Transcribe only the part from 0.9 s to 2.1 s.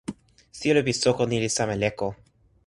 soko ni li sama leko.